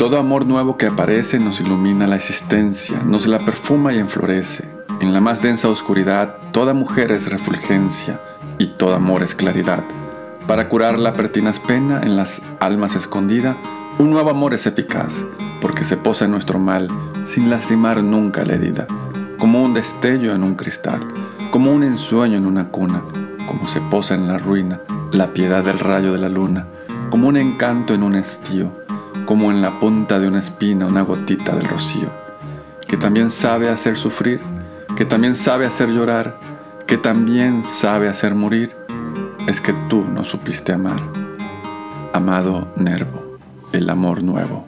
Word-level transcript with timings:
Todo 0.00 0.16
amor 0.16 0.46
nuevo 0.46 0.78
que 0.78 0.86
aparece 0.86 1.38
nos 1.38 1.60
ilumina 1.60 2.06
la 2.06 2.16
existencia, 2.16 2.98
nos 3.04 3.26
la 3.26 3.38
perfuma 3.40 3.92
y 3.92 3.98
enflorece. 3.98 4.64
En 4.98 5.12
la 5.12 5.20
más 5.20 5.42
densa 5.42 5.68
oscuridad, 5.68 6.36
toda 6.52 6.72
mujer 6.72 7.12
es 7.12 7.30
refulgencia 7.30 8.18
y 8.56 8.68
todo 8.78 8.94
amor 8.94 9.22
es 9.22 9.34
claridad. 9.34 9.84
Para 10.46 10.70
curar 10.70 10.98
la 10.98 11.12
pertinaz 11.12 11.60
pena 11.60 12.00
en 12.02 12.16
las 12.16 12.40
almas 12.60 12.96
escondida, 12.96 13.58
un 13.98 14.08
nuevo 14.08 14.30
amor 14.30 14.54
es 14.54 14.64
eficaz, 14.64 15.22
porque 15.60 15.84
se 15.84 15.98
posa 15.98 16.24
en 16.24 16.30
nuestro 16.30 16.58
mal 16.58 16.88
sin 17.24 17.50
lastimar 17.50 18.02
nunca 18.02 18.42
la 18.46 18.54
herida, 18.54 18.86
como 19.38 19.62
un 19.62 19.74
destello 19.74 20.34
en 20.34 20.44
un 20.44 20.54
cristal, 20.54 21.00
como 21.50 21.72
un 21.72 21.82
ensueño 21.82 22.38
en 22.38 22.46
una 22.46 22.68
cuna, 22.68 23.02
como 23.46 23.68
se 23.68 23.82
posa 23.82 24.14
en 24.14 24.28
la 24.28 24.38
ruina 24.38 24.80
la 25.12 25.34
piedad 25.34 25.62
del 25.62 25.78
rayo 25.78 26.14
de 26.14 26.20
la 26.20 26.30
luna, 26.30 26.66
como 27.10 27.28
un 27.28 27.36
encanto 27.36 27.92
en 27.92 28.02
un 28.02 28.14
estío, 28.14 28.72
como 29.26 29.50
en 29.50 29.62
la 29.62 29.78
punta 29.80 30.18
de 30.18 30.28
una 30.28 30.40
espina 30.40 30.86
una 30.86 31.02
gotita 31.02 31.54
del 31.54 31.68
rocío, 31.68 32.08
que 32.88 32.96
también 32.96 33.30
sabe 33.30 33.68
hacer 33.68 33.96
sufrir, 33.96 34.40
que 34.96 35.04
también 35.04 35.36
sabe 35.36 35.66
hacer 35.66 35.88
llorar, 35.88 36.38
que 36.86 36.98
también 36.98 37.62
sabe 37.62 38.08
hacer 38.08 38.34
morir, 38.34 38.72
es 39.46 39.60
que 39.60 39.72
tú 39.88 40.04
no 40.04 40.24
supiste 40.24 40.72
amar. 40.72 41.00
Amado 42.12 42.68
Nervo, 42.76 43.38
el 43.72 43.88
amor 43.88 44.22
nuevo. 44.22 44.66